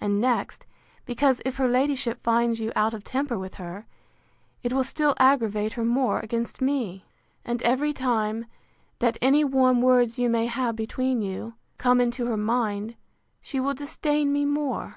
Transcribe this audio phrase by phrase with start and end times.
[0.00, 0.66] And next,
[1.06, 3.86] because, if her ladyship finds you out of temper with her,
[4.64, 7.04] it will still aggravate her more against me;
[7.44, 8.46] and every time
[8.98, 12.96] that any warm words you may have between you, come into her mind,
[13.40, 14.96] she will disdain me more.